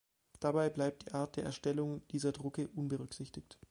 [0.39, 3.59] Dabei bleibt die Art der Erstellung dieser Drucke unberücksichtigt.